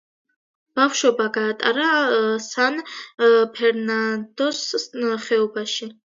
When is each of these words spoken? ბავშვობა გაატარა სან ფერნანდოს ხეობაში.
ბავშვობა 0.77 1.27
გაატარა 1.35 1.89
სან 2.47 2.81
ფერნანდოს 3.21 4.65
ხეობაში. 5.29 5.93